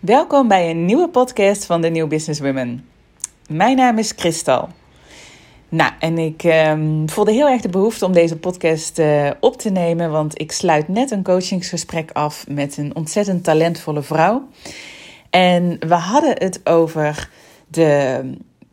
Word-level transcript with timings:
Welkom 0.00 0.48
bij 0.48 0.70
een 0.70 0.84
nieuwe 0.84 1.08
podcast 1.08 1.64
van 1.64 1.80
de 1.80 1.88
New 1.88 2.08
Business 2.08 2.40
Women. 2.40 2.88
Mijn 3.48 3.76
naam 3.76 3.98
is 3.98 4.14
Kristal. 4.14 4.68
Nou, 5.68 5.92
en 5.98 6.18
ik 6.18 6.44
um, 6.44 7.08
voelde 7.08 7.32
heel 7.32 7.48
erg 7.48 7.60
de 7.60 7.68
behoefte 7.68 8.04
om 8.06 8.12
deze 8.12 8.36
podcast 8.36 8.98
uh, 8.98 9.30
op 9.40 9.56
te 9.56 9.70
nemen, 9.70 10.10
want 10.10 10.40
ik 10.40 10.52
sluit 10.52 10.88
net 10.88 11.10
een 11.10 11.22
coachingsgesprek 11.22 12.10
af 12.12 12.46
met 12.48 12.76
een 12.76 12.96
ontzettend 12.96 13.44
talentvolle 13.44 14.02
vrouw. 14.02 14.48
En 15.30 15.76
we 15.86 15.94
hadden 15.94 16.34
het 16.38 16.60
over 16.66 17.30
de 17.68 18.20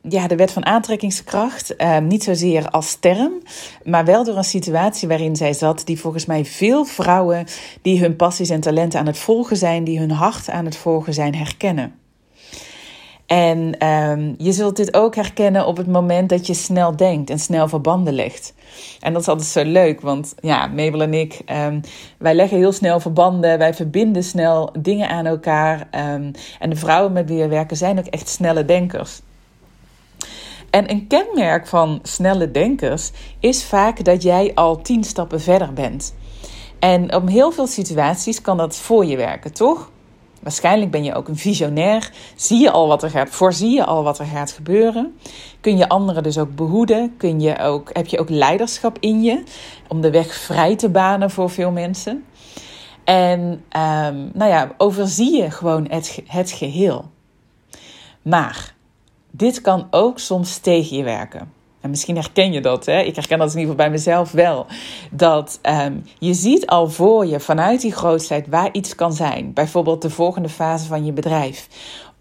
ja, 0.09 0.27
de 0.27 0.35
wet 0.35 0.51
van 0.51 0.65
aantrekkingskracht. 0.65 1.73
Uh, 1.77 1.97
niet 1.97 2.23
zozeer 2.23 2.69
als 2.69 2.95
term, 2.95 3.31
maar 3.83 4.05
wel 4.05 4.23
door 4.23 4.37
een 4.37 4.43
situatie 4.43 5.07
waarin 5.07 5.35
zij 5.35 5.53
zat, 5.53 5.85
die 5.85 5.99
volgens 5.99 6.25
mij 6.25 6.45
veel 6.45 6.85
vrouwen 6.85 7.45
die 7.81 7.99
hun 7.99 8.15
passies 8.15 8.49
en 8.49 8.59
talenten 8.59 8.99
aan 8.99 9.05
het 9.05 9.17
volgen 9.17 9.57
zijn, 9.57 9.83
die 9.83 9.99
hun 9.99 10.11
hart 10.11 10.49
aan 10.49 10.65
het 10.65 10.75
volgen 10.75 11.13
zijn, 11.13 11.35
herkennen. 11.35 11.93
En 13.25 13.87
um, 13.87 14.35
je 14.37 14.51
zult 14.51 14.75
dit 14.75 14.93
ook 14.93 15.15
herkennen 15.15 15.65
op 15.65 15.77
het 15.77 15.87
moment 15.87 16.29
dat 16.29 16.47
je 16.47 16.54
snel 16.54 16.96
denkt 16.96 17.29
en 17.29 17.39
snel 17.39 17.68
verbanden 17.68 18.13
legt. 18.13 18.54
En 18.99 19.13
dat 19.13 19.21
is 19.21 19.27
altijd 19.27 19.47
zo 19.47 19.63
leuk, 19.63 20.01
want 20.01 20.35
ja, 20.41 20.68
Mabel 20.68 21.01
en 21.01 21.13
ik, 21.13 21.41
um, 21.65 21.82
wij 22.18 22.35
leggen 22.35 22.57
heel 22.57 22.71
snel 22.71 22.99
verbanden, 22.99 23.57
wij 23.57 23.74
verbinden 23.74 24.24
snel 24.24 24.69
dingen 24.79 25.10
aan 25.10 25.25
elkaar. 25.25 25.79
Um, 25.79 26.32
en 26.60 26.69
de 26.69 26.75
vrouwen 26.75 27.13
met 27.13 27.29
wie 27.29 27.39
we 27.39 27.47
werken 27.47 27.77
zijn 27.77 27.99
ook 27.99 28.05
echt 28.05 28.29
snelle 28.29 28.65
denkers. 28.65 29.21
En 30.77 30.91
een 30.91 31.07
kenmerk 31.07 31.67
van 31.67 31.99
snelle 32.03 32.52
denkers 32.52 33.11
is 33.39 33.66
vaak 33.66 34.03
dat 34.03 34.23
jij 34.23 34.52
al 34.55 34.81
tien 34.81 35.03
stappen 35.03 35.41
verder 35.41 35.73
bent. 35.73 36.16
En 36.80 37.16
op 37.16 37.27
heel 37.30 37.52
veel 37.52 37.67
situaties 37.67 38.41
kan 38.41 38.58
dat 38.58 38.75
voor 38.75 39.05
je 39.05 39.17
werken, 39.17 39.53
toch? 39.53 39.91
Waarschijnlijk 40.41 40.91
ben 40.91 41.03
je 41.03 41.16
ook 41.16 41.27
een 41.27 41.38
visionair. 41.38 42.11
Zie 42.35 42.59
je 42.59 42.71
al 42.71 42.88
wat 42.88 43.03
er 43.03 43.09
gaat, 43.09 43.30
voorzie 43.30 43.69
je 43.69 43.85
al 43.85 44.03
wat 44.03 44.19
er 44.19 44.25
gaat 44.25 44.52
gebeuren. 44.52 45.17
Kun 45.61 45.77
je 45.77 45.89
anderen 45.89 46.23
dus 46.23 46.37
ook 46.37 46.55
behoeden? 46.55 47.17
Kun 47.17 47.39
je 47.39 47.59
ook, 47.59 47.89
heb 47.93 48.07
je 48.07 48.19
ook 48.19 48.30
leiderschap 48.30 48.97
in 48.99 49.23
je 49.23 49.43
om 49.87 50.02
de 50.02 50.11
weg 50.11 50.33
vrij 50.33 50.75
te 50.75 50.89
banen 50.89 51.31
voor 51.31 51.49
veel 51.49 51.71
mensen? 51.71 52.25
En 53.03 53.41
um, 53.41 54.31
nou 54.33 54.52
ja, 54.52 54.71
overzie 54.77 55.35
je 55.35 55.52
gewoon 55.52 55.87
het, 55.89 56.21
het 56.27 56.52
geheel. 56.52 57.05
Maar 58.21 58.75
dit 59.38 59.61
kan 59.61 59.88
ook 59.91 60.19
soms 60.19 60.57
tegen 60.57 60.97
je 60.97 61.03
werken. 61.03 61.55
En 61.81 61.89
misschien 61.89 62.16
herken 62.16 62.52
je 62.52 62.61
dat, 62.61 62.85
hè? 62.85 62.99
ik 62.99 63.16
herken 63.16 63.38
dat 63.38 63.53
in 63.53 63.59
ieder 63.59 63.71
geval 63.71 63.85
bij 63.85 63.95
mezelf 63.95 64.31
wel. 64.31 64.66
Dat 65.11 65.59
um, 65.63 66.03
je 66.19 66.33
ziet 66.33 66.67
al 66.67 66.89
voor 66.89 67.25
je 67.25 67.39
vanuit 67.39 67.81
die 67.81 67.91
grootheid 67.91 68.47
waar 68.47 68.69
iets 68.71 68.95
kan 68.95 69.13
zijn. 69.13 69.53
Bijvoorbeeld 69.53 70.02
de 70.02 70.09
volgende 70.09 70.49
fase 70.49 70.85
van 70.85 71.05
je 71.05 71.11
bedrijf. 71.11 71.67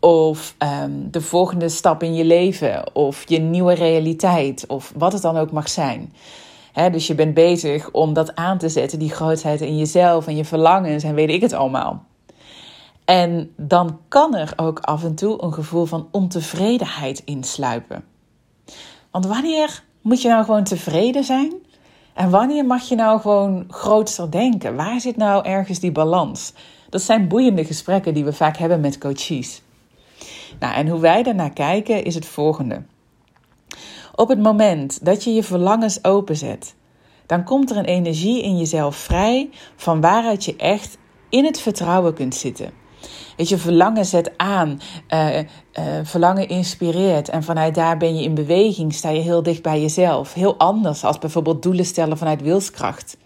Of 0.00 0.54
um, 0.82 1.10
de 1.10 1.20
volgende 1.20 1.68
stap 1.68 2.02
in 2.02 2.14
je 2.14 2.24
leven. 2.24 2.94
Of 2.94 3.28
je 3.28 3.38
nieuwe 3.38 3.74
realiteit. 3.74 4.66
Of 4.66 4.92
wat 4.96 5.12
het 5.12 5.22
dan 5.22 5.36
ook 5.36 5.52
mag 5.52 5.68
zijn. 5.68 6.12
Dus 6.92 7.06
je 7.06 7.14
bent 7.14 7.34
bezig 7.34 7.90
om 7.90 8.12
dat 8.12 8.34
aan 8.34 8.58
te 8.58 8.68
zetten, 8.68 8.98
die 8.98 9.10
grootheid 9.10 9.60
in 9.60 9.78
jezelf 9.78 10.26
en 10.26 10.36
je 10.36 10.44
verlangens 10.44 11.04
en 11.04 11.14
weet 11.14 11.30
ik 11.30 11.40
het 11.40 11.52
allemaal. 11.52 12.04
En 13.06 13.52
dan 13.56 14.00
kan 14.08 14.34
er 14.34 14.52
ook 14.56 14.78
af 14.78 15.04
en 15.04 15.14
toe 15.14 15.42
een 15.42 15.52
gevoel 15.52 15.84
van 15.84 16.08
ontevredenheid 16.10 17.22
insluipen. 17.24 18.04
Want 19.10 19.26
wanneer 19.26 19.82
moet 20.00 20.22
je 20.22 20.28
nou 20.28 20.44
gewoon 20.44 20.64
tevreden 20.64 21.24
zijn? 21.24 21.52
En 22.14 22.30
wanneer 22.30 22.64
mag 22.64 22.88
je 22.88 22.94
nou 22.94 23.20
gewoon 23.20 23.64
grootster 23.68 24.30
denken? 24.30 24.76
Waar 24.76 25.00
zit 25.00 25.16
nou 25.16 25.44
ergens 25.44 25.78
die 25.78 25.92
balans? 25.92 26.52
Dat 26.90 27.02
zijn 27.02 27.28
boeiende 27.28 27.64
gesprekken 27.64 28.14
die 28.14 28.24
we 28.24 28.32
vaak 28.32 28.56
hebben 28.56 28.80
met 28.80 28.98
coaches. 28.98 29.62
Nou, 30.58 30.74
en 30.74 30.88
hoe 30.88 31.00
wij 31.00 31.22
daarnaar 31.22 31.52
kijken 31.52 32.04
is 32.04 32.14
het 32.14 32.26
volgende. 32.26 32.82
Op 34.14 34.28
het 34.28 34.42
moment 34.42 35.04
dat 35.04 35.24
je 35.24 35.34
je 35.34 35.42
verlangens 35.42 36.04
openzet, 36.04 36.74
dan 37.26 37.44
komt 37.44 37.70
er 37.70 37.76
een 37.76 37.84
energie 37.84 38.42
in 38.42 38.58
jezelf 38.58 38.96
vrij 38.96 39.50
van 39.76 40.00
waaruit 40.00 40.44
je 40.44 40.56
echt 40.56 40.98
in 41.28 41.44
het 41.44 41.60
vertrouwen 41.60 42.14
kunt 42.14 42.34
zitten. 42.34 42.84
Weet 43.36 43.48
je, 43.48 43.58
verlangen 43.58 44.04
zet 44.04 44.32
aan, 44.36 44.80
uh, 45.14 45.38
uh, 45.38 45.44
verlangen 46.02 46.48
inspireert 46.48 47.28
en 47.28 47.42
vanuit 47.42 47.74
daar 47.74 47.96
ben 47.96 48.16
je 48.16 48.22
in 48.22 48.34
beweging, 48.34 48.94
sta 48.94 49.10
je 49.10 49.20
heel 49.20 49.42
dicht 49.42 49.62
bij 49.62 49.80
jezelf. 49.80 50.34
Heel 50.34 50.56
anders 50.56 51.04
als 51.04 51.18
bijvoorbeeld 51.18 51.62
doelen 51.62 51.84
stellen 51.84 52.18
vanuit 52.18 52.42
wilskracht. 52.42 53.16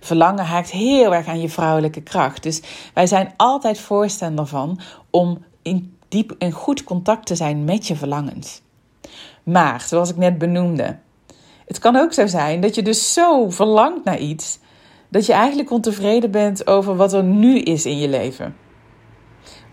Verlangen 0.00 0.44
haakt 0.44 0.70
heel 0.70 1.14
erg 1.14 1.26
aan 1.26 1.40
je 1.40 1.48
vrouwelijke 1.48 2.00
kracht. 2.00 2.42
Dus 2.42 2.62
wij 2.94 3.06
zijn 3.06 3.34
altijd 3.36 3.78
voorstander 3.78 4.46
van 4.46 4.80
om 5.10 5.44
in 5.62 5.96
diep 6.08 6.34
en 6.38 6.52
goed 6.52 6.84
contact 6.84 7.26
te 7.26 7.34
zijn 7.34 7.64
met 7.64 7.86
je 7.86 7.96
verlangens. 7.96 8.62
Maar, 9.42 9.80
zoals 9.80 10.10
ik 10.10 10.16
net 10.16 10.38
benoemde, 10.38 10.96
het 11.66 11.78
kan 11.78 11.96
ook 11.96 12.12
zo 12.12 12.26
zijn 12.26 12.60
dat 12.60 12.74
je 12.74 12.82
dus 12.82 13.12
zo 13.12 13.50
verlangt 13.50 14.04
naar 14.04 14.18
iets 14.18 14.58
dat 15.08 15.26
je 15.26 15.32
eigenlijk 15.32 15.70
ontevreden 15.70 16.30
bent 16.30 16.66
over 16.66 16.96
wat 16.96 17.12
er 17.12 17.24
nu 17.24 17.58
is 17.58 17.86
in 17.86 17.98
je 17.98 18.08
leven. 18.08 18.56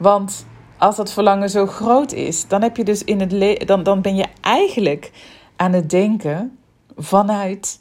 Want 0.04 0.46
als 0.78 0.96
dat 0.96 1.12
verlangen 1.12 1.50
zo 1.50 1.66
groot 1.66 2.12
is, 2.12 2.48
dan, 2.48 2.62
heb 2.62 2.78
je 2.78 2.84
dus 2.84 3.04
in 3.04 3.20
het 3.20 3.68
dan, 3.68 3.84
dan 3.84 4.02
ben 4.02 4.16
je 4.16 4.26
eigenlijk 4.42 5.12
aan 5.56 5.74
het 5.74 5.90
denken 5.90 6.58
vanuit 6.98 7.80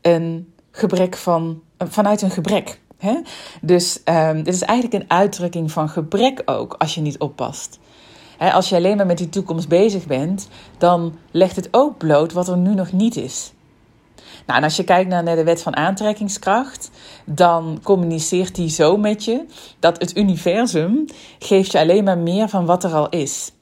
een 0.00 0.52
gebrek 0.70 1.16
van, 1.16 1.62
vanuit 1.78 2.22
een 2.22 2.30
gebrek. 2.30 2.80
Hè? 2.98 3.20
Dus 3.60 4.00
um, 4.04 4.42
dit 4.42 4.54
is 4.54 4.62
eigenlijk 4.62 5.02
een 5.02 5.10
uitdrukking 5.10 5.72
van 5.72 5.88
gebrek 5.88 6.42
ook, 6.44 6.74
als 6.78 6.94
je 6.94 7.00
niet 7.00 7.18
oppast. 7.18 7.78
als 8.38 8.68
je 8.68 8.76
alleen 8.76 8.96
maar 8.96 9.06
met 9.06 9.18
die 9.18 9.28
toekomst 9.28 9.68
bezig 9.68 10.06
bent, 10.06 10.48
dan 10.78 11.18
legt 11.30 11.56
het 11.56 11.68
ook 11.70 11.98
bloot 11.98 12.32
wat 12.32 12.48
er 12.48 12.56
nu 12.56 12.74
nog 12.74 12.92
niet 12.92 13.16
is. 13.16 13.52
Nou, 14.46 14.58
en 14.58 14.64
als 14.64 14.76
je 14.76 14.84
kijkt 14.84 15.10
naar 15.10 15.36
de 15.36 15.44
wet 15.44 15.62
van 15.62 15.76
aantrekkingskracht, 15.76 16.90
dan 17.24 17.80
communiceert 17.82 18.54
die 18.54 18.68
zo 18.68 18.96
met 18.96 19.24
je 19.24 19.46
dat 19.78 19.98
het 19.98 20.16
universum 20.16 21.04
geeft 21.38 21.72
je 21.72 21.78
alleen 21.78 22.04
maar 22.04 22.18
meer 22.18 22.48
van 22.48 22.66
wat 22.66 22.84
er 22.84 22.92
al 22.94 23.08
is. 23.08 23.52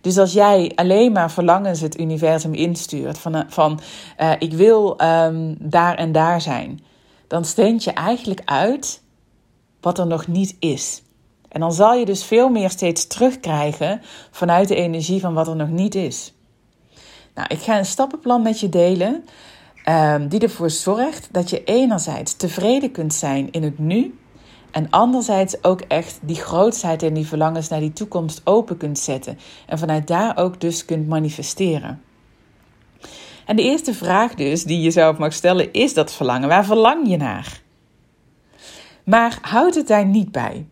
Dus 0.00 0.18
als 0.18 0.32
jij 0.32 0.72
alleen 0.74 1.12
maar 1.12 1.30
verlangens 1.30 1.80
het 1.80 2.00
universum 2.00 2.54
instuurt 2.54 3.18
van, 3.18 3.44
van 3.48 3.80
uh, 4.20 4.32
ik 4.38 4.52
wil 4.52 5.00
um, 5.02 5.56
daar 5.60 5.94
en 5.94 6.12
daar 6.12 6.40
zijn, 6.40 6.80
dan 7.26 7.44
steent 7.44 7.84
je 7.84 7.92
eigenlijk 7.92 8.40
uit 8.44 9.02
wat 9.80 9.98
er 9.98 10.06
nog 10.06 10.26
niet 10.26 10.56
is. 10.58 11.02
En 11.48 11.60
dan 11.60 11.72
zal 11.72 11.94
je 11.94 12.04
dus 12.04 12.24
veel 12.24 12.48
meer 12.48 12.70
steeds 12.70 13.06
terugkrijgen 13.06 14.00
vanuit 14.30 14.68
de 14.68 14.74
energie 14.74 15.20
van 15.20 15.34
wat 15.34 15.48
er 15.48 15.56
nog 15.56 15.68
niet 15.68 15.94
is. 15.94 16.32
Nou, 17.34 17.48
ik 17.48 17.60
ga 17.60 17.78
een 17.78 17.86
stappenplan 17.86 18.42
met 18.42 18.60
je 18.60 18.68
delen 18.68 19.24
Um, 19.88 20.28
die 20.28 20.40
ervoor 20.40 20.70
zorgt 20.70 21.28
dat 21.32 21.50
je 21.50 21.64
enerzijds 21.64 22.36
tevreden 22.36 22.90
kunt 22.90 23.14
zijn 23.14 23.50
in 23.50 23.62
het 23.62 23.78
nu. 23.78 24.18
En 24.70 24.90
anderzijds 24.90 25.64
ook 25.64 25.80
echt 25.80 26.18
die 26.22 26.36
grootheid 26.36 27.02
en 27.02 27.14
die 27.14 27.26
verlangens 27.26 27.68
naar 27.68 27.80
die 27.80 27.92
toekomst 27.92 28.40
open 28.44 28.76
kunt 28.76 28.98
zetten. 28.98 29.38
En 29.66 29.78
vanuit 29.78 30.06
daar 30.06 30.36
ook 30.36 30.60
dus 30.60 30.84
kunt 30.84 31.08
manifesteren. 31.08 32.02
En 33.46 33.56
de 33.56 33.62
eerste 33.62 33.94
vraag 33.94 34.34
dus 34.34 34.64
die 34.64 34.80
je 34.80 34.90
zelf 34.90 35.18
mag 35.18 35.32
stellen 35.32 35.72
is 35.72 35.94
dat 35.94 36.12
verlangen. 36.12 36.48
Waar 36.48 36.64
verlang 36.64 37.08
je 37.08 37.16
naar? 37.16 37.62
Maar 39.04 39.38
houd 39.40 39.74
het 39.74 39.86
daar 39.86 40.06
niet 40.06 40.32
bij. 40.32 40.66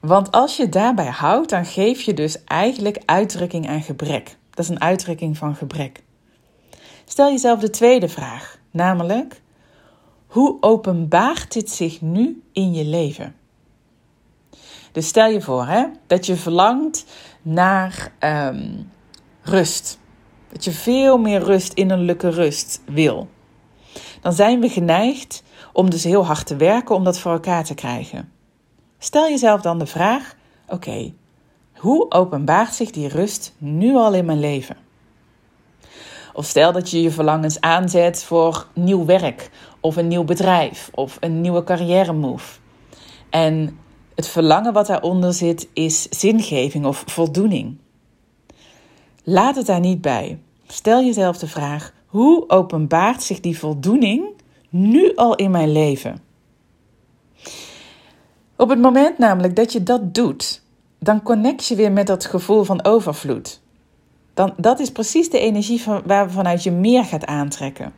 Want 0.00 0.30
als 0.30 0.56
je 0.56 0.68
daarbij 0.68 1.10
houdt, 1.10 1.50
dan 1.50 1.64
geef 1.64 2.00
je 2.00 2.14
dus 2.14 2.44
eigenlijk 2.44 3.02
uitdrukking 3.04 3.68
aan 3.68 3.82
gebrek. 3.82 4.36
Dat 4.50 4.64
is 4.64 4.68
een 4.68 4.80
uitdrukking 4.80 5.36
van 5.36 5.54
gebrek. 5.54 6.02
Stel 7.08 7.30
jezelf 7.30 7.60
de 7.60 7.70
tweede 7.70 8.08
vraag, 8.08 8.58
namelijk: 8.70 9.42
hoe 10.26 10.56
openbaart 10.60 11.52
dit 11.52 11.70
zich 11.70 12.00
nu 12.00 12.42
in 12.52 12.74
je 12.74 12.84
leven? 12.84 13.34
Dus 14.92 15.08
stel 15.08 15.30
je 15.30 15.40
voor 15.40 15.66
hè, 15.66 15.86
dat 16.06 16.26
je 16.26 16.36
verlangt 16.36 17.04
naar 17.42 18.12
um, 18.20 18.90
rust. 19.42 19.98
Dat 20.52 20.64
je 20.64 20.70
veel 20.70 21.18
meer 21.18 21.42
rust, 21.42 21.72
innerlijke 21.72 22.28
rust 22.28 22.82
wil. 22.86 23.28
Dan 24.20 24.32
zijn 24.32 24.60
we 24.60 24.68
geneigd 24.68 25.42
om 25.72 25.90
dus 25.90 26.04
heel 26.04 26.26
hard 26.26 26.46
te 26.46 26.56
werken 26.56 26.94
om 26.94 27.04
dat 27.04 27.18
voor 27.18 27.32
elkaar 27.32 27.64
te 27.64 27.74
krijgen. 27.74 28.32
Stel 28.98 29.28
jezelf 29.28 29.60
dan 29.60 29.78
de 29.78 29.86
vraag: 29.86 30.34
oké, 30.66 31.12
hoe 31.74 32.10
openbaart 32.10 32.74
zich 32.74 32.90
die 32.90 33.08
rust 33.08 33.54
nu 33.58 33.94
al 33.94 34.14
in 34.14 34.24
mijn 34.24 34.40
leven? 34.40 34.87
Of 36.38 36.46
stel 36.46 36.72
dat 36.72 36.90
je 36.90 37.02
je 37.02 37.10
verlangens 37.10 37.60
aanzet 37.60 38.24
voor 38.24 38.66
nieuw 38.74 39.04
werk 39.04 39.50
of 39.80 39.96
een 39.96 40.08
nieuw 40.08 40.24
bedrijf 40.24 40.90
of 40.94 41.16
een 41.20 41.40
nieuwe 41.40 41.64
carrière 41.64 42.12
move. 42.12 42.58
En 43.30 43.78
het 44.14 44.28
verlangen 44.28 44.72
wat 44.72 44.86
daaronder 44.86 45.32
zit 45.32 45.68
is 45.72 46.02
zingeving 46.02 46.86
of 46.86 47.02
voldoening. 47.06 47.76
Laat 49.24 49.56
het 49.56 49.66
daar 49.66 49.80
niet 49.80 50.00
bij. 50.00 50.38
Stel 50.66 51.04
jezelf 51.04 51.38
de 51.38 51.46
vraag: 51.46 51.92
hoe 52.06 52.48
openbaart 52.48 53.22
zich 53.22 53.40
die 53.40 53.58
voldoening 53.58 54.26
nu 54.68 55.14
al 55.14 55.34
in 55.34 55.50
mijn 55.50 55.72
leven? 55.72 56.22
Op 58.56 58.68
het 58.68 58.80
moment 58.80 59.18
namelijk 59.18 59.56
dat 59.56 59.72
je 59.72 59.82
dat 59.82 60.14
doet, 60.14 60.62
dan 60.98 61.22
connect 61.22 61.66
je 61.66 61.74
weer 61.74 61.92
met 61.92 62.06
dat 62.06 62.24
gevoel 62.24 62.64
van 62.64 62.84
overvloed. 62.84 63.60
Dan, 64.38 64.54
dat 64.56 64.80
is 64.80 64.92
precies 64.92 65.30
de 65.30 65.38
energie 65.38 65.82
van, 65.82 66.02
je 66.58 66.70
meer 66.70 67.04
gaat 67.04 67.26
aantrekken. 67.26 67.92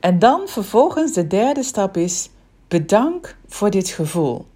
En 0.00 0.18
dan 0.18 0.42
vervolgens 0.46 1.12
de 1.12 1.26
derde 1.26 1.62
stap 1.62 1.96
is: 1.96 2.30
bedank 2.68 3.36
voor 3.46 3.70
dit 3.70 3.88
gevoel. 3.88 4.46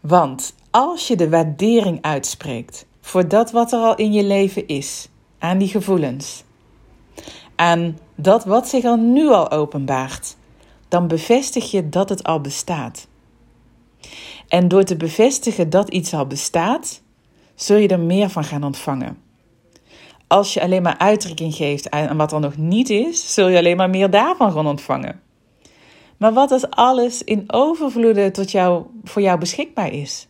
Want 0.00 0.54
als 0.70 1.08
je 1.08 1.16
de 1.16 1.28
waardering 1.28 1.98
uitspreekt 2.02 2.86
voor 3.00 3.28
dat 3.28 3.50
wat 3.50 3.72
er 3.72 3.78
al 3.78 3.94
in 3.94 4.12
je 4.12 4.24
leven 4.24 4.66
is, 4.66 5.08
aan 5.38 5.58
die 5.58 5.68
gevoelens, 5.68 6.44
aan 7.54 7.98
dat 8.14 8.44
wat 8.44 8.68
zich 8.68 8.84
al 8.84 8.96
nu 8.96 9.28
al 9.28 9.50
openbaart, 9.50 10.36
dan 10.88 11.08
bevestig 11.08 11.70
je 11.70 11.88
dat 11.88 12.08
het 12.08 12.24
al 12.24 12.40
bestaat. 12.40 13.06
En 14.48 14.68
door 14.68 14.84
te 14.84 14.96
bevestigen 14.96 15.70
dat 15.70 15.88
iets 15.88 16.14
al 16.14 16.26
bestaat, 16.26 17.00
zul 17.54 17.76
je 17.76 17.88
er 17.88 18.00
meer 18.00 18.30
van 18.30 18.44
gaan 18.44 18.64
ontvangen. 18.64 19.26
Als 20.28 20.54
je 20.54 20.62
alleen 20.62 20.82
maar 20.82 20.98
uitdrukking 20.98 21.54
geeft 21.54 21.90
aan 21.90 22.16
wat 22.16 22.32
er 22.32 22.40
nog 22.40 22.56
niet 22.56 22.90
is, 22.90 23.34
zul 23.34 23.48
je 23.48 23.58
alleen 23.58 23.76
maar 23.76 23.90
meer 23.90 24.10
daarvan 24.10 24.52
gaan 24.52 24.66
ontvangen. 24.66 25.20
Maar 26.16 26.32
wat 26.32 26.50
als 26.50 26.70
alles 26.70 27.24
in 27.24 27.44
overvloeden 27.46 28.32
tot 28.32 28.50
jou, 28.50 28.84
voor 29.04 29.22
jou 29.22 29.38
beschikbaar 29.38 29.92
is? 29.92 30.28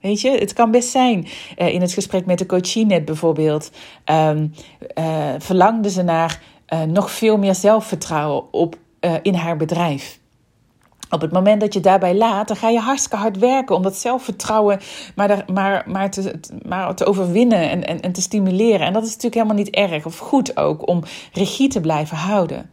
Weet 0.00 0.20
je, 0.20 0.30
het 0.30 0.52
kan 0.52 0.70
best 0.70 0.88
zijn. 0.88 1.26
Uh, 1.58 1.74
in 1.74 1.80
het 1.80 1.92
gesprek 1.92 2.26
met 2.26 2.38
de 2.38 2.46
coachie 2.46 2.86
net 2.86 3.04
bijvoorbeeld, 3.04 3.70
um, 4.04 4.52
verlangde 5.38 5.90
ze 5.90 6.02
naar 6.02 6.42
uh, 6.68 6.82
nog 6.82 7.10
veel 7.10 7.38
meer 7.38 7.54
zelfvertrouwen 7.54 8.52
op, 8.52 8.76
in 9.22 9.34
haar 9.34 9.56
bedrijf. 9.56 10.18
Op 11.10 11.20
het 11.20 11.32
moment 11.32 11.60
dat 11.60 11.74
je 11.74 11.80
daarbij 11.80 12.14
laat, 12.14 12.48
dan 12.48 12.56
ga 12.56 12.68
je 12.68 12.78
hartstikke 12.78 13.16
hard 13.16 13.38
werken 13.38 13.76
om 13.76 13.82
dat 13.82 13.96
zelfvertrouwen 13.96 14.80
maar, 15.14 15.44
maar, 15.52 15.84
maar, 15.86 16.10
te, 16.10 16.40
maar 16.66 16.94
te 16.94 17.06
overwinnen 17.06 17.70
en, 17.70 17.86
en, 17.86 18.00
en 18.00 18.12
te 18.12 18.20
stimuleren. 18.20 18.86
En 18.86 18.92
dat 18.92 19.02
is 19.02 19.08
natuurlijk 19.08 19.34
helemaal 19.34 19.56
niet 19.56 19.70
erg 19.70 20.06
of 20.06 20.18
goed 20.18 20.56
ook 20.56 20.88
om 20.88 21.02
regie 21.32 21.68
te 21.68 21.80
blijven 21.80 22.16
houden. 22.16 22.70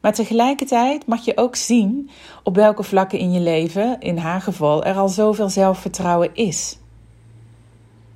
Maar 0.00 0.14
tegelijkertijd 0.14 1.06
mag 1.06 1.24
je 1.24 1.36
ook 1.36 1.56
zien 1.56 2.10
op 2.42 2.54
welke 2.54 2.82
vlakken 2.82 3.18
in 3.18 3.32
je 3.32 3.40
leven, 3.40 4.00
in 4.00 4.16
haar 4.16 4.40
geval, 4.40 4.84
er 4.84 4.96
al 4.96 5.08
zoveel 5.08 5.48
zelfvertrouwen 5.48 6.34
is. 6.34 6.78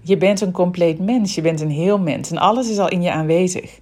Je 0.00 0.16
bent 0.16 0.40
een 0.40 0.52
compleet 0.52 0.98
mens, 0.98 1.34
je 1.34 1.40
bent 1.40 1.60
een 1.60 1.70
heel 1.70 1.98
mens 1.98 2.30
en 2.30 2.38
alles 2.38 2.70
is 2.70 2.78
al 2.78 2.88
in 2.88 3.02
je 3.02 3.12
aanwezig. 3.12 3.80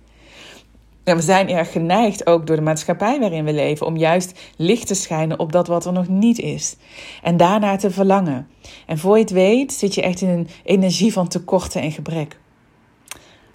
We 1.04 1.20
zijn 1.20 1.48
erg 1.48 1.72
geneigd, 1.72 2.26
ook 2.26 2.46
door 2.46 2.56
de 2.56 2.62
maatschappij 2.62 3.20
waarin 3.20 3.44
we 3.44 3.52
leven, 3.52 3.86
om 3.86 3.96
juist 3.96 4.40
licht 4.56 4.86
te 4.86 4.94
schijnen 4.94 5.38
op 5.38 5.52
dat 5.52 5.66
wat 5.66 5.84
er 5.84 5.92
nog 5.92 6.08
niet 6.08 6.38
is. 6.38 6.76
En 7.22 7.36
daarnaar 7.36 7.78
te 7.78 7.90
verlangen. 7.90 8.48
En 8.86 8.98
voor 8.98 9.16
je 9.16 9.22
het 9.22 9.32
weet, 9.32 9.72
zit 9.72 9.94
je 9.94 10.02
echt 10.02 10.20
in 10.20 10.28
een 10.28 10.48
energie 10.64 11.12
van 11.12 11.28
tekorten 11.28 11.82
en 11.82 11.92
gebrek. 11.92 12.38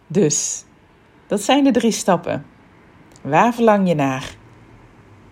Dus, 0.08 0.64
dat 1.28 1.42
zijn 1.42 1.64
de 1.64 1.72
drie 1.72 1.92
stappen. 1.92 2.46
Waar 3.22 3.54
verlang 3.54 3.88
je 3.88 3.96
naar? 3.96 4.36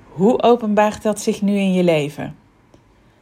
Hoe 0.09 0.41
openbaart 0.41 1.03
dat 1.03 1.21
zich 1.21 1.41
nu 1.41 1.57
in 1.57 1.73
je 1.73 1.83
leven? 1.83 2.35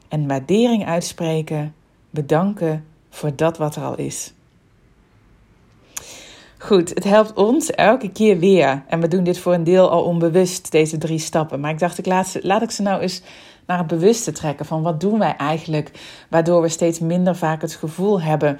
En 0.07 0.27
waardering 0.27 0.85
uitspreken, 0.85 1.75
bedanken 2.09 2.85
voor 3.09 3.35
dat 3.35 3.57
wat 3.57 3.75
er 3.75 3.83
al 3.83 3.95
is. 3.95 4.34
Goed, 6.65 6.89
het 6.89 7.03
helpt 7.03 7.33
ons 7.33 7.71
elke 7.71 8.09
keer 8.11 8.39
weer. 8.39 8.83
En 8.87 8.99
we 8.99 9.07
doen 9.07 9.23
dit 9.23 9.37
voor 9.37 9.53
een 9.53 9.63
deel 9.63 9.89
al 9.89 10.03
onbewust, 10.03 10.71
deze 10.71 10.97
drie 10.97 11.19
stappen. 11.19 11.59
Maar 11.59 11.71
ik 11.71 11.79
dacht, 11.79 11.97
ik 11.97 12.05
laat, 12.05 12.37
laat 12.41 12.61
ik 12.61 12.71
ze 12.71 12.81
nou 12.81 13.01
eens 13.01 13.21
naar 13.65 13.77
het 13.77 13.87
bewuste 13.87 14.31
trekken. 14.31 14.65
Van 14.65 14.81
wat 14.81 14.99
doen 14.99 15.19
wij 15.19 15.35
eigenlijk, 15.35 15.91
waardoor 16.29 16.61
we 16.61 16.69
steeds 16.69 16.99
minder 16.99 17.35
vaak 17.35 17.61
het 17.61 17.75
gevoel 17.75 18.21
hebben 18.21 18.59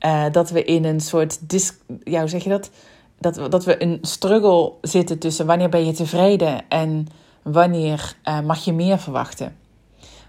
uh, 0.00 0.24
dat 0.32 0.50
we 0.50 0.64
in 0.64 0.84
een 0.84 1.00
soort, 1.00 1.48
dis, 1.50 1.72
hoe 2.04 2.28
zeg 2.28 2.44
je 2.44 2.50
dat? 2.50 2.70
dat? 3.18 3.50
Dat 3.50 3.64
we 3.64 3.82
een 3.82 3.98
struggle 4.02 4.72
zitten 4.80 5.18
tussen 5.18 5.46
wanneer 5.46 5.68
ben 5.68 5.86
je 5.86 5.92
tevreden 5.92 6.68
en 6.68 7.06
wanneer 7.42 8.14
uh, 8.28 8.40
mag 8.40 8.64
je 8.64 8.72
meer 8.72 8.98
verwachten. 8.98 9.56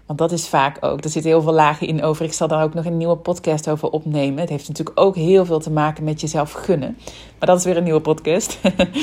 Want 0.06 0.18
dat 0.18 0.32
is 0.32 0.48
vaak 0.48 0.76
ook, 0.80 1.04
er 1.04 1.10
zitten 1.10 1.30
heel 1.30 1.42
veel 1.42 1.52
lagen 1.52 1.86
in 1.86 2.02
over. 2.02 2.24
Ik 2.24 2.32
zal 2.32 2.48
daar 2.48 2.62
ook 2.62 2.74
nog 2.74 2.84
een 2.84 2.96
nieuwe 2.96 3.16
podcast 3.16 3.68
over 3.68 3.90
opnemen. 3.90 4.40
Het 4.40 4.48
heeft 4.48 4.68
natuurlijk 4.68 5.00
ook 5.00 5.14
heel 5.14 5.44
veel 5.44 5.60
te 5.60 5.70
maken 5.70 6.04
met 6.04 6.20
jezelf 6.20 6.52
gunnen. 6.52 6.96
Maar 7.38 7.48
dat 7.48 7.58
is 7.58 7.64
weer 7.64 7.76
een 7.76 7.84
nieuwe 7.84 8.00
podcast. 8.00 8.58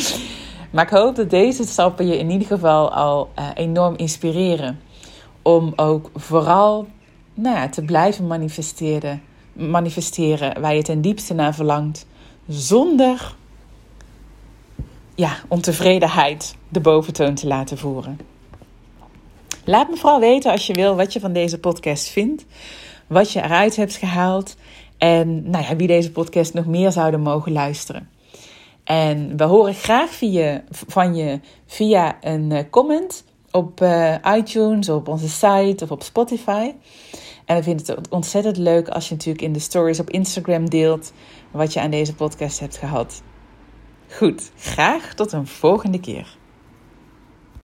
maar 0.71 0.85
ik 0.85 0.89
hoop 0.89 1.15
dat 1.15 1.29
deze 1.29 1.63
stappen 1.63 2.07
je 2.07 2.17
in 2.17 2.29
ieder 2.29 2.47
geval 2.47 2.93
al 2.93 3.29
uh, 3.39 3.45
enorm 3.53 3.95
inspireren. 3.97 4.79
Om 5.41 5.73
ook 5.75 6.09
vooral 6.15 6.87
nou 7.33 7.55
ja, 7.55 7.69
te 7.69 7.81
blijven 7.81 8.27
manifesteren, 8.27 9.21
manifesteren 9.53 10.61
waar 10.61 10.75
je 10.75 10.83
ten 10.83 11.01
diepste 11.01 11.33
naar 11.33 11.55
verlangt. 11.55 12.05
Zonder 12.47 13.35
ja, 15.15 15.37
ontevredenheid 15.47 16.55
de 16.69 16.79
boventoon 16.79 17.35
te 17.35 17.47
laten 17.47 17.77
voeren. 17.77 18.19
Laat 19.65 19.89
me 19.89 19.95
vooral 19.95 20.19
weten 20.19 20.51
als 20.51 20.67
je 20.67 20.73
wil 20.73 20.95
wat 20.95 21.13
je 21.13 21.19
van 21.19 21.33
deze 21.33 21.59
podcast 21.59 22.07
vindt, 22.07 22.45
wat 23.07 23.31
je 23.31 23.43
eruit 23.43 23.75
hebt 23.75 23.95
gehaald 23.95 24.55
en 24.97 25.49
nou 25.49 25.63
ja, 25.63 25.75
wie 25.75 25.87
deze 25.87 26.11
podcast 26.11 26.53
nog 26.53 26.65
meer 26.65 26.91
zouden 26.91 27.21
mogen 27.21 27.51
luisteren. 27.51 28.09
En 28.83 29.37
we 29.37 29.43
horen 29.43 29.73
graag 29.73 30.19
van 30.69 31.15
je 31.15 31.39
via 31.65 32.17
een 32.21 32.51
eh, 32.51 32.63
comment 32.69 33.23
op 33.51 33.81
uh, 33.81 34.15
iTunes, 34.35 34.89
op 34.89 35.07
onze 35.07 35.29
site 35.29 35.83
of 35.83 35.91
op 35.91 36.03
Spotify. 36.03 36.71
En 37.45 37.55
we 37.55 37.63
vinden 37.63 37.95
het 37.95 38.09
ontzettend 38.09 38.57
leuk 38.57 38.89
als 38.89 39.07
je 39.07 39.13
natuurlijk 39.13 39.43
in 39.43 39.53
de 39.53 39.59
stories 39.59 39.99
op 39.99 40.09
Instagram 40.09 40.69
deelt 40.69 41.13
wat 41.51 41.73
je 41.73 41.79
aan 41.79 41.91
deze 41.91 42.15
podcast 42.15 42.59
hebt 42.59 42.77
gehad. 42.77 43.21
Goed, 44.09 44.51
graag 44.57 45.13
tot 45.13 45.31
een 45.31 45.47
volgende 45.47 45.99
keer. 45.99 46.39